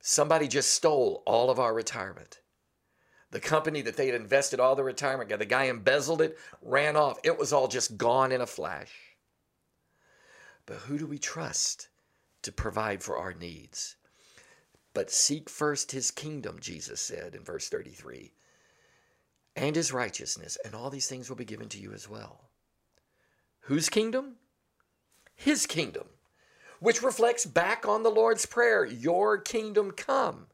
somebody 0.00 0.48
just 0.48 0.70
stole 0.70 1.22
all 1.26 1.50
of 1.50 1.60
our 1.60 1.74
retirement 1.74 2.40
the 3.30 3.40
company 3.40 3.82
that 3.82 3.96
they 3.96 4.06
had 4.06 4.14
invested 4.14 4.60
all 4.60 4.74
the 4.74 4.84
retirement, 4.84 5.30
the 5.30 5.44
guy 5.44 5.64
embezzled 5.64 6.20
it, 6.20 6.38
ran 6.62 6.96
off. 6.96 7.18
It 7.22 7.38
was 7.38 7.52
all 7.52 7.68
just 7.68 7.96
gone 7.96 8.32
in 8.32 8.40
a 8.40 8.46
flash. 8.46 8.90
But 10.70 10.78
who 10.82 10.98
do 10.98 11.06
we 11.08 11.18
trust 11.18 11.88
to 12.42 12.52
provide 12.52 13.02
for 13.02 13.16
our 13.16 13.34
needs? 13.34 13.96
But 14.94 15.10
seek 15.10 15.50
first 15.50 15.90
his 15.90 16.12
kingdom, 16.12 16.58
Jesus 16.60 17.00
said 17.00 17.34
in 17.34 17.42
verse 17.42 17.68
33, 17.68 18.30
and 19.56 19.74
his 19.74 19.92
righteousness, 19.92 20.56
and 20.64 20.72
all 20.72 20.88
these 20.88 21.08
things 21.08 21.28
will 21.28 21.34
be 21.34 21.44
given 21.44 21.68
to 21.70 21.80
you 21.80 21.92
as 21.92 22.08
well. 22.08 22.50
Whose 23.62 23.88
kingdom? 23.88 24.36
His 25.34 25.66
kingdom, 25.66 26.06
which 26.78 27.02
reflects 27.02 27.46
back 27.46 27.84
on 27.84 28.04
the 28.04 28.08
Lord's 28.08 28.46
Prayer 28.46 28.84
Your 28.84 29.38
kingdom 29.38 29.90
come. 29.90 30.46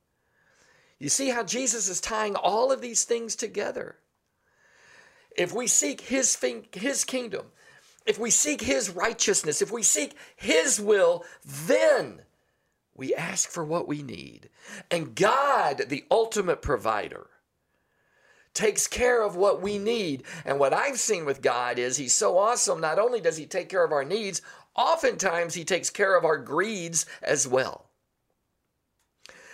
You 0.99 1.11
see 1.11 1.29
how 1.29 1.43
Jesus 1.43 1.91
is 1.91 2.01
tying 2.01 2.37
all 2.37 2.73
of 2.73 2.81
these 2.81 3.05
things 3.05 3.37
together. 3.37 3.97
If 5.37 5.53
we 5.53 5.67
seek 5.67 6.01
his, 6.01 6.43
his 6.73 7.05
kingdom, 7.05 7.49
if 8.07 8.19
we 8.19 8.31
seek 8.31 8.61
his 8.61 8.91
righteousness, 8.91 9.61
if 9.61 9.71
we 9.71 9.83
seek 9.83 10.17
his 10.37 10.81
will, 10.81 11.25
then 11.45 12.23
we 12.95 13.15
ask 13.15 13.49
for 13.49 13.65
what 13.65 13.89
we 13.89 14.03
need. 14.03 14.49
And 14.91 15.15
God, 15.15 15.85
the 15.89 16.05
ultimate 16.11 16.63
provider, 16.63 17.27
takes 18.55 18.87
care 18.87 19.23
of 19.23 19.37
what 19.37 19.61
we 19.61 19.79
need. 19.79 20.23
And 20.45 20.59
what 20.59 20.73
I've 20.73 20.99
seen 20.99 21.25
with 21.27 21.43
God 21.43 21.79
is 21.79 21.97
he's 21.97 22.15
so 22.15 22.39
awesome. 22.39 22.81
Not 22.81 22.99
only 22.99 23.21
does 23.21 23.37
he 23.37 23.47
take 23.47 23.69
care 23.69 23.85
of 23.85 23.93
our 23.93 24.05
needs, 24.05 24.41
oftentimes 24.75 25.55
he 25.55 25.65
takes 25.65 25.91
care 25.91 26.17
of 26.17 26.25
our 26.25 26.39
greeds 26.39 27.07
as 27.23 27.47
well. 27.47 27.87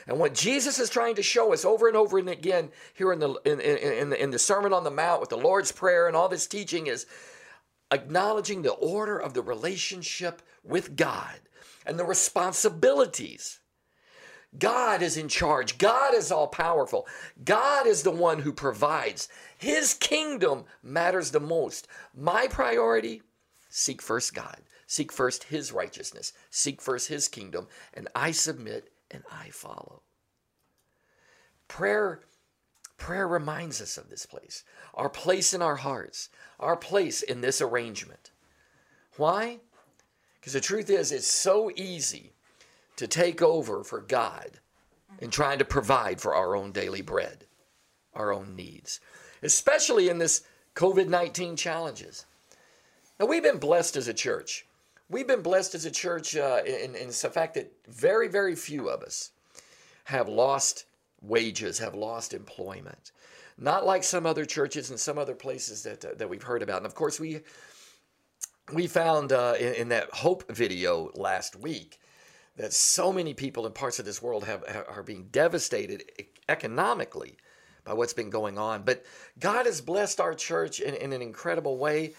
And 0.07 0.19
what 0.19 0.35
Jesus 0.35 0.79
is 0.79 0.91
trying 0.91 1.15
to 1.17 1.23
show 1.23 1.53
us 1.53 1.65
over 1.65 1.87
and 1.87 1.97
over 1.97 2.19
and 2.19 2.29
again 2.29 2.71
here 2.95 3.13
in 3.13 3.21
the, 3.21 3.35
in, 3.45 3.61
in, 3.61 3.79
in, 3.79 4.11
the, 4.11 4.23
in 4.23 4.31
the 4.31 4.39
Sermon 4.39 4.73
on 4.73 4.85
the 4.85 4.91
Mount 4.91 5.21
with 5.21 5.31
the 5.31 5.37
Lord's 5.37 5.71
Prayer 5.71 6.09
and 6.09 6.17
all 6.17 6.29
this 6.29 6.47
teaching 6.47 6.89
is 6.89 7.07
acknowledging 7.93 8.63
the 8.63 8.73
order 8.73 9.19
of 9.19 9.35
the 9.35 9.43
relationship 9.43 10.43
with 10.65 10.97
God 10.97 11.41
and 11.85 11.99
the 11.99 12.05
responsibilities. 12.05 13.61
God 14.59 15.03
is 15.03 15.17
in 15.17 15.29
charge. 15.29 15.79
God 15.79 16.15
is 16.15 16.31
all 16.31 16.49
powerful. 16.49 17.07
God 17.45 17.87
is 17.87 18.03
the 18.03 18.11
one 18.11 18.41
who 18.41 18.53
provides. 18.53 19.29
His 19.57 19.95
kingdom 19.95 20.65
matters 20.83 21.31
the 21.31 21.41
most. 21.41 21.89
My 22.15 22.47
priority 22.49 23.23
seek 23.71 24.03
first 24.03 24.35
God, 24.35 24.59
seek 24.87 25.11
first 25.11 25.45
His 25.45 25.73
righteousness, 25.73 26.33
seek 26.51 26.83
first 26.83 27.09
His 27.09 27.29
kingdom, 27.29 27.67
and 27.95 28.09
I 28.15 28.33
submit 28.33 28.91
and 29.11 29.23
I 29.31 29.49
follow. 29.51 30.03
Prayer 31.69 32.21
prayer 33.03 33.27
reminds 33.27 33.81
us 33.81 33.99
of 33.99 34.09
this 34.09 34.27
place, 34.27 34.65
our 34.95 35.09
place 35.09 35.53
in 35.53 35.61
our 35.61 35.77
hearts, 35.77 36.29
our 36.61 36.77
place 36.77 37.23
in 37.23 37.41
this 37.41 37.61
arrangement. 37.61 38.31
Why? 39.17 39.59
Because 40.41 40.53
the 40.53 40.61
truth 40.61 40.89
is 40.89 41.11
it's 41.13 41.27
so 41.27 41.71
easy 41.77 42.33
to 42.97 43.07
take 43.07 43.43
over 43.43 43.83
for 43.83 44.01
God 44.01 44.61
in 45.19 45.31
trying 45.31 45.59
to 45.59 45.65
provide 45.65 46.21
for 46.21 46.35
our 46.35 46.55
own 46.55 46.73
daily 46.73 47.03
bread, 47.03 47.45
our 48.15 48.33
own 48.33 48.55
needs, 48.55 49.01
especially 49.43 50.09
in 50.09 50.19
this 50.19 50.43
COVID-19 50.77 51.59
challenges. 51.59 52.27
Now 53.19 53.27
we've 53.27 53.43
been 53.43 53.59
blessed 53.59 53.97
as 53.97 54.09
a 54.09 54.15
church 54.15 54.65
we've 55.13 55.27
been 55.27 55.43
blessed 55.43 55.75
as 55.75 55.85
a 55.85 55.91
church 55.91 56.37
uh, 56.37 56.63
in, 56.65 56.95
in 56.97 57.09
the 57.09 57.31
fact 57.33 57.55
that 57.55 57.71
very, 57.87 58.29
very 58.29 58.57
few 58.57 58.89
of 58.89 59.03
us 59.03 59.31
have 60.05 60.29
lost 60.29 60.87
wages, 61.23 61.79
have 61.79 61.95
lost 61.95 62.35
employment. 62.35 63.13
Not 63.59 63.87
like 63.87 64.03
some 64.05 64.27
other 64.27 64.45
churches 64.45 64.91
and 64.91 64.99
some 64.99 65.19
other 65.19 65.35
places 65.35 65.83
that, 65.85 66.05
uh, 66.05 66.09
that 66.17 66.29
we've 66.29 66.43
heard 66.43 66.63
about. 66.63 66.79
And 66.79 66.87
of 66.87 66.95
course, 66.95 67.21
we, 67.21 67.41
we 68.73 68.87
found 68.87 69.33
uh, 69.33 69.55
in, 69.59 69.75
in, 69.75 69.89
that 69.91 70.11
Hope 70.11 70.51
video 70.51 71.11
last 71.15 71.57
week 71.57 72.01
that 72.57 72.73
so 72.73 73.13
many 73.13 73.35
people 73.35 73.67
in 73.67 73.73
parts 73.73 73.99
of 73.99 74.05
this 74.05 74.23
world 74.23 74.45
have, 74.45 74.65
are 74.89 75.03
being 75.03 75.29
devastated 75.31 76.05
economically 76.49 77.37
by 77.85 77.93
what's 77.93 78.13
been 78.13 78.31
going 78.31 78.59
on. 78.59 78.83
But 78.83 79.05
God 79.39 79.67
has 79.67 79.81
blessed 79.81 80.21
our 80.21 80.35
church 80.35 80.81
in, 80.81 80.95
in 80.95 81.13
an 81.13 81.23
incredible 81.23 81.79
way. 81.79 82.15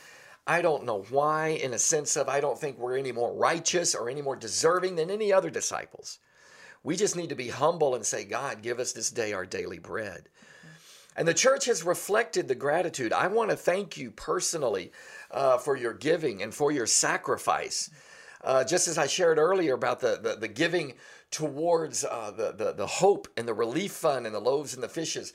I 0.46 0.62
don't 0.62 0.86
know 0.86 1.06
why, 1.10 1.50
in 1.50 1.74
a 1.74 1.80
sense 1.80 2.18
of 2.18 2.28
I 2.28 2.42
don't 2.42 2.60
think 2.60 2.78
we're 2.78 2.98
any 2.98 3.12
more 3.12 3.34
righteous 3.34 3.96
or 3.96 4.10
any 4.10 4.22
more 4.22 4.36
deserving 4.36 4.96
than 4.96 5.10
any 5.10 5.32
other 5.32 5.50
disciples. 5.50 6.20
We 6.84 6.96
just 6.96 7.16
need 7.16 7.30
to 7.30 7.36
be 7.36 7.50
humble 7.50 7.96
and 7.96 8.06
say, 8.06 8.26
God, 8.26 8.62
give 8.62 8.80
us 8.80 8.92
this 8.92 9.10
day 9.10 9.34
our 9.34 9.46
daily 9.46 9.80
bread. 9.80 10.28
And 11.16 11.28
the 11.28 11.34
church 11.34 11.66
has 11.66 11.84
reflected 11.84 12.48
the 12.48 12.56
gratitude. 12.56 13.14
I 13.14 13.28
want 13.28 13.52
to 13.52 13.56
thank 13.56 13.98
you 13.98 14.12
personally 14.12 14.92
uh, 15.32 15.58
for 15.58 15.78
your 15.78 15.94
giving 15.94 16.42
and 16.42 16.54
for 16.54 16.72
your 16.72 16.88
sacrifice. 16.88 17.90
Uh, 18.44 18.64
just 18.64 18.88
as 18.88 18.98
I 18.98 19.08
shared 19.08 19.38
earlier 19.38 19.76
about 19.76 20.00
the, 20.00 20.20
the, 20.22 20.36
the 20.36 20.48
giving 20.48 20.96
towards 21.32 22.04
uh, 22.04 22.32
the, 22.36 22.52
the, 22.52 22.74
the 22.74 22.88
hope 22.88 23.28
and 23.38 23.48
the 23.48 23.54
relief 23.54 23.94
fund 23.94 24.26
and 24.26 24.36
the 24.36 24.40
loaves 24.40 24.74
and 24.74 24.84
the 24.84 24.90
fishes, 24.90 25.34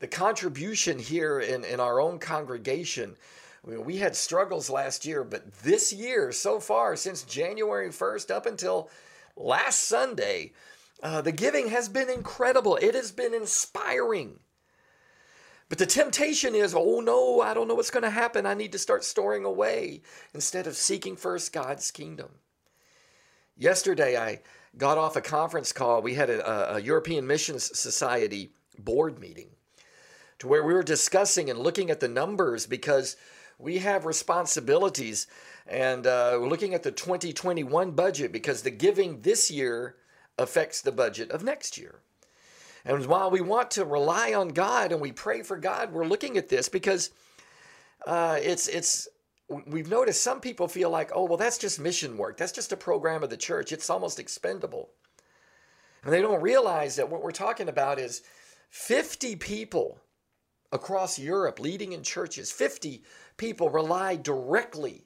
the 0.00 0.08
contribution 0.08 0.98
here 0.98 1.40
in, 1.40 1.64
in 1.64 1.78
our 1.78 2.00
own 2.00 2.18
congregation 2.18 3.16
we 3.64 3.96
had 3.96 4.16
struggles 4.16 4.70
last 4.70 5.04
year, 5.04 5.24
but 5.24 5.52
this 5.62 5.92
year, 5.92 6.32
so 6.32 6.60
far, 6.60 6.96
since 6.96 7.22
January 7.22 7.88
1st 7.88 8.30
up 8.30 8.46
until 8.46 8.88
last 9.36 9.84
Sunday, 9.84 10.52
uh, 11.02 11.20
the 11.20 11.32
giving 11.32 11.68
has 11.68 11.88
been 11.88 12.10
incredible. 12.10 12.76
It 12.76 12.94
has 12.94 13.12
been 13.12 13.34
inspiring. 13.34 14.40
But 15.68 15.78
the 15.78 15.86
temptation 15.86 16.54
is, 16.54 16.74
oh 16.74 17.00
no, 17.00 17.40
I 17.40 17.52
don't 17.52 17.68
know 17.68 17.74
what's 17.74 17.90
going 17.90 18.02
to 18.02 18.10
happen. 18.10 18.46
I 18.46 18.54
need 18.54 18.72
to 18.72 18.78
start 18.78 19.04
storing 19.04 19.44
away 19.44 20.02
instead 20.32 20.66
of 20.66 20.76
seeking 20.76 21.14
first 21.14 21.52
God's 21.52 21.90
kingdom. 21.90 22.30
Yesterday, 23.56 24.16
I 24.16 24.40
got 24.76 24.98
off 24.98 25.16
a 25.16 25.20
conference 25.20 25.72
call. 25.72 26.00
We 26.00 26.14
had 26.14 26.30
a, 26.30 26.76
a 26.76 26.80
European 26.80 27.26
Missions 27.26 27.78
Society 27.78 28.50
board 28.78 29.18
meeting 29.18 29.50
to 30.38 30.46
where 30.46 30.64
we 30.64 30.72
were 30.72 30.82
discussing 30.82 31.50
and 31.50 31.58
looking 31.58 31.90
at 31.90 32.00
the 32.00 32.08
numbers 32.08 32.66
because 32.66 33.16
we 33.58 33.78
have 33.78 34.06
responsibilities. 34.06 35.26
And 35.66 36.06
uh, 36.06 36.38
we're 36.40 36.48
looking 36.48 36.74
at 36.74 36.82
the 36.82 36.92
2021 36.92 37.90
budget 37.90 38.32
because 38.32 38.62
the 38.62 38.70
giving 38.70 39.20
this 39.20 39.50
year 39.50 39.96
affects 40.38 40.80
the 40.80 40.92
budget 40.92 41.30
of 41.30 41.42
next 41.42 41.76
year. 41.76 42.00
And 42.84 43.04
while 43.06 43.30
we 43.30 43.40
want 43.40 43.70
to 43.72 43.84
rely 43.84 44.32
on 44.32 44.48
God 44.48 44.92
and 44.92 45.00
we 45.00 45.12
pray 45.12 45.42
for 45.42 45.56
God, 45.56 45.92
we're 45.92 46.06
looking 46.06 46.38
at 46.38 46.48
this 46.48 46.68
because 46.68 47.10
uh, 48.06 48.38
it's 48.40 48.68
it's 48.68 49.08
we've 49.66 49.90
noticed 49.90 50.22
some 50.22 50.40
people 50.40 50.68
feel 50.68 50.90
like, 50.90 51.10
oh 51.14 51.24
well, 51.24 51.36
that's 51.36 51.58
just 51.58 51.80
mission 51.80 52.16
work. 52.16 52.36
That's 52.36 52.52
just 52.52 52.72
a 52.72 52.76
program 52.76 53.22
of 53.22 53.30
the 53.30 53.36
church. 53.36 53.72
It's 53.72 53.90
almost 53.90 54.18
expendable, 54.18 54.90
and 56.04 56.12
they 56.12 56.22
don't 56.22 56.40
realize 56.40 56.96
that 56.96 57.10
what 57.10 57.22
we're 57.22 57.30
talking 57.32 57.68
about 57.68 57.98
is 57.98 58.22
50 58.70 59.36
people 59.36 60.00
across 60.70 61.18
Europe 61.18 61.58
leading 61.58 61.92
in 61.92 62.02
churches. 62.02 62.52
50 62.52 63.02
people 63.36 63.70
rely 63.70 64.16
directly 64.16 65.04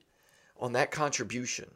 on 0.59 0.73
that 0.73 0.91
contribution. 0.91 1.71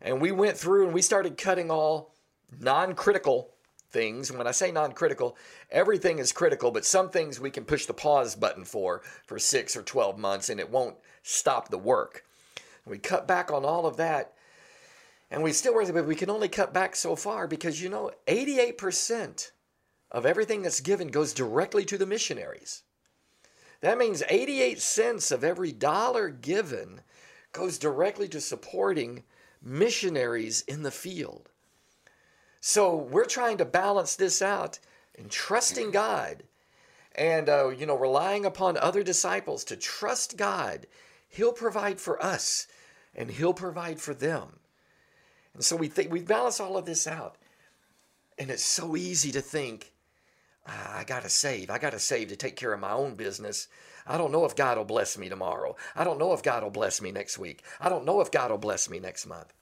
And 0.00 0.20
we 0.20 0.32
went 0.32 0.56
through 0.56 0.86
and 0.86 0.94
we 0.94 1.02
started 1.02 1.38
cutting 1.38 1.70
all 1.70 2.12
non 2.60 2.94
critical 2.94 3.50
things. 3.90 4.32
When 4.32 4.46
I 4.46 4.52
say 4.52 4.72
non 4.72 4.92
critical, 4.92 5.36
everything 5.70 6.18
is 6.18 6.32
critical, 6.32 6.70
but 6.70 6.84
some 6.84 7.10
things 7.10 7.38
we 7.38 7.50
can 7.50 7.64
push 7.64 7.86
the 7.86 7.94
pause 7.94 8.34
button 8.34 8.64
for 8.64 9.02
for 9.26 9.38
six 9.38 9.76
or 9.76 9.82
12 9.82 10.18
months 10.18 10.48
and 10.48 10.58
it 10.58 10.70
won't 10.70 10.96
stop 11.22 11.68
the 11.68 11.78
work. 11.78 12.24
We 12.86 12.98
cut 12.98 13.28
back 13.28 13.52
on 13.52 13.64
all 13.64 13.86
of 13.86 13.96
that. 13.98 14.32
And 15.30 15.42
we 15.42 15.52
still, 15.52 15.74
but 15.74 16.06
we 16.06 16.14
can 16.14 16.28
only 16.28 16.48
cut 16.48 16.74
back 16.74 16.94
so 16.94 17.16
far 17.16 17.46
because, 17.46 17.80
you 17.80 17.88
know, 17.88 18.10
88% 18.26 19.50
of 20.10 20.26
everything 20.26 20.60
that's 20.60 20.80
given 20.80 21.08
goes 21.08 21.32
directly 21.32 21.86
to 21.86 21.96
the 21.96 22.04
missionaries. 22.04 22.82
That 23.80 23.96
means 23.96 24.22
88 24.28 24.80
cents 24.80 25.30
of 25.30 25.42
every 25.42 25.72
dollar 25.72 26.28
given 26.28 27.00
goes 27.52 27.78
directly 27.78 28.28
to 28.28 28.40
supporting 28.40 29.24
missionaries 29.62 30.62
in 30.68 30.82
the 30.82 30.90
field. 30.90 31.48
So 32.64 32.94
we're 32.94 33.24
trying 33.24 33.58
to 33.58 33.64
balance 33.64 34.14
this 34.14 34.40
out 34.40 34.78
and 35.18 35.28
trusting 35.28 35.90
God 35.90 36.44
and 37.16 37.48
uh, 37.48 37.70
you 37.70 37.86
know 37.86 37.96
relying 37.96 38.46
upon 38.46 38.76
other 38.76 39.02
disciples 39.02 39.64
to 39.64 39.76
trust 39.76 40.36
God. 40.36 40.86
He'll 41.28 41.52
provide 41.52 42.00
for 42.00 42.22
us 42.22 42.68
and 43.16 43.32
he'll 43.32 43.52
provide 43.52 44.00
for 44.00 44.14
them. 44.14 44.60
And 45.54 45.64
so 45.64 45.74
we 45.74 45.88
think 45.88 46.12
we 46.12 46.22
balance 46.22 46.60
all 46.60 46.76
of 46.76 46.86
this 46.86 47.08
out. 47.08 47.34
And 48.38 48.48
it's 48.48 48.62
so 48.62 48.94
easy 48.94 49.32
to 49.32 49.40
think, 49.40 49.92
ah, 50.68 50.98
I 50.98 51.02
got 51.02 51.24
to 51.24 51.28
save. 51.28 51.68
I 51.68 51.78
got 51.78 51.90
to 51.90 51.98
save 51.98 52.28
to 52.28 52.36
take 52.36 52.54
care 52.54 52.72
of 52.72 52.78
my 52.78 52.92
own 52.92 53.16
business. 53.16 53.66
I 54.06 54.16
don't 54.16 54.30
know 54.30 54.44
if 54.44 54.54
God 54.54 54.78
will 54.78 54.84
bless 54.84 55.18
me 55.18 55.28
tomorrow. 55.28 55.74
I 55.96 56.04
don't 56.04 56.18
know 56.20 56.32
if 56.32 56.44
God 56.44 56.62
will 56.62 56.70
bless 56.70 57.02
me 57.02 57.10
next 57.10 57.40
week. 57.40 57.64
I 57.80 57.88
don't 57.88 58.04
know 58.04 58.20
if 58.20 58.30
God 58.30 58.52
will 58.52 58.58
bless 58.58 58.88
me 58.88 59.00
next 59.00 59.26
month. 59.26 59.52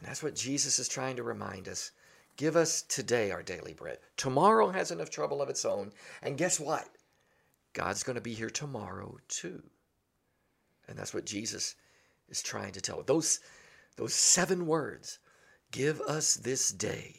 And 0.00 0.08
that's 0.08 0.22
what 0.22 0.34
Jesus 0.34 0.78
is 0.78 0.88
trying 0.88 1.16
to 1.16 1.22
remind 1.22 1.68
us. 1.68 1.92
Give 2.38 2.56
us 2.56 2.80
today 2.80 3.32
our 3.32 3.42
daily 3.42 3.74
bread. 3.74 3.98
Tomorrow 4.16 4.70
has 4.70 4.90
enough 4.90 5.10
trouble 5.10 5.42
of 5.42 5.50
its 5.50 5.66
own. 5.66 5.92
And 6.22 6.38
guess 6.38 6.58
what? 6.58 6.88
God's 7.74 8.02
going 8.02 8.14
to 8.14 8.22
be 8.22 8.32
here 8.32 8.48
tomorrow 8.48 9.18
too. 9.28 9.62
And 10.88 10.98
that's 10.98 11.12
what 11.12 11.26
Jesus 11.26 11.74
is 12.30 12.42
trying 12.42 12.72
to 12.72 12.80
tell. 12.80 13.02
Those, 13.02 13.40
those 13.96 14.14
seven 14.14 14.66
words, 14.66 15.18
give 15.70 16.00
us 16.00 16.34
this 16.34 16.70
day 16.70 17.16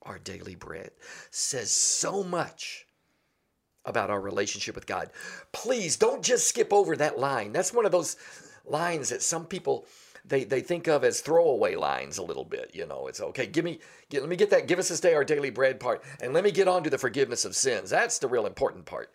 our 0.00 0.18
daily 0.18 0.54
bread, 0.54 0.92
says 1.30 1.70
so 1.70 2.24
much 2.24 2.86
about 3.84 4.08
our 4.08 4.22
relationship 4.22 4.74
with 4.74 4.86
God. 4.86 5.10
Please 5.52 5.98
don't 5.98 6.22
just 6.22 6.48
skip 6.48 6.72
over 6.72 6.96
that 6.96 7.18
line. 7.18 7.52
That's 7.52 7.74
one 7.74 7.84
of 7.84 7.92
those 7.92 8.16
lines 8.70 9.08
that 9.10 9.22
some 9.22 9.46
people 9.46 9.86
they, 10.24 10.44
they 10.44 10.60
think 10.60 10.86
of 10.86 11.04
as 11.04 11.20
throwaway 11.20 11.76
lines 11.76 12.18
a 12.18 12.22
little 12.22 12.44
bit. 12.44 12.70
You 12.74 12.86
know, 12.86 13.06
it's 13.06 13.20
okay. 13.20 13.46
Give 13.46 13.64
me, 13.64 13.80
get, 14.10 14.20
let 14.20 14.28
me 14.28 14.36
get 14.36 14.50
that. 14.50 14.68
Give 14.68 14.78
us 14.78 14.88
this 14.88 15.00
day 15.00 15.14
our 15.14 15.24
daily 15.24 15.50
bread 15.50 15.80
part, 15.80 16.02
and 16.20 16.32
let 16.32 16.44
me 16.44 16.50
get 16.50 16.68
on 16.68 16.84
to 16.84 16.90
the 16.90 16.98
forgiveness 16.98 17.44
of 17.44 17.56
sins. 17.56 17.90
That's 17.90 18.18
the 18.18 18.28
real 18.28 18.46
important 18.46 18.84
part. 18.84 19.10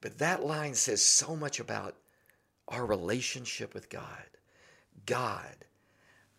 But 0.00 0.18
that 0.18 0.44
line 0.44 0.74
says 0.74 1.04
so 1.04 1.34
much 1.34 1.60
about 1.60 1.96
our 2.68 2.84
relationship 2.84 3.74
with 3.74 3.88
God. 3.88 4.24
God, 5.06 5.56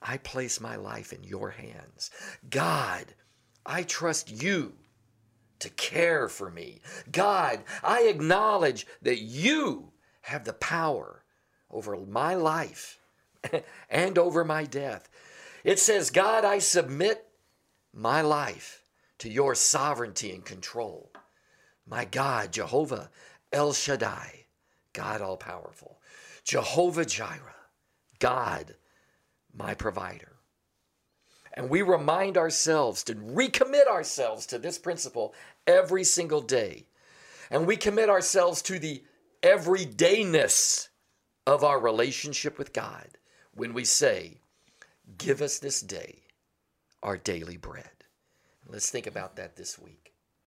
I 0.01 0.17
place 0.17 0.61
my 0.61 0.75
life 0.75 1.11
in 1.11 1.23
your 1.23 1.49
hands. 1.49 2.11
God, 2.49 3.05
I 3.65 3.83
trust 3.83 4.43
you 4.43 4.73
to 5.59 5.69
care 5.71 6.29
for 6.29 6.49
me. 6.49 6.81
God, 7.11 7.63
I 7.83 8.03
acknowledge 8.03 8.87
that 9.01 9.19
you 9.19 9.91
have 10.21 10.45
the 10.45 10.53
power 10.53 11.18
over 11.71 11.97
my 11.97 12.35
life 12.35 12.99
and 13.89 14.17
over 14.17 14.43
my 14.43 14.63
death. 14.63 15.09
It 15.63 15.79
says, 15.79 16.11
God, 16.11 16.45
I 16.45 16.59
submit 16.59 17.25
my 17.93 18.21
life 18.21 18.83
to 19.19 19.29
your 19.29 19.55
sovereignty 19.55 20.31
and 20.31 20.43
control. 20.43 21.11
My 21.85 22.05
God, 22.05 22.53
Jehovah 22.53 23.09
El 23.51 23.73
Shaddai, 23.73 24.45
God 24.93 25.21
all 25.21 25.37
powerful. 25.37 25.99
Jehovah 26.43 27.05
Jireh, 27.05 27.55
God, 28.19 28.75
my 29.53 29.73
provider. 29.73 30.33
And 31.53 31.69
we 31.69 31.81
remind 31.81 32.37
ourselves 32.37 33.03
to 33.05 33.15
recommit 33.15 33.87
ourselves 33.87 34.45
to 34.47 34.59
this 34.59 34.77
principle 34.77 35.33
every 35.67 36.03
single 36.03 36.41
day. 36.41 36.85
And 37.49 37.65
we 37.65 37.75
commit 37.75 38.09
ourselves 38.09 38.61
to 38.63 38.79
the 38.79 39.03
everydayness 39.41 40.88
of 41.49 41.63
our 41.63 41.79
relationship 41.79 42.59
with 42.59 42.73
God 42.73 43.07
when 43.53 43.73
we 43.73 43.83
say, 43.83 44.37
Give 45.17 45.41
us 45.41 45.57
this 45.57 45.81
day 45.81 46.19
our 47.01 47.17
daily 47.17 47.57
bread. 47.57 47.89
Let's 48.67 48.91
think 48.91 49.07
about 49.07 49.35
that 49.37 49.55
this 49.55 49.79
week. 49.79 50.08